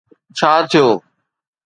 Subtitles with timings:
[0.37, 0.87] ڇا ٿيو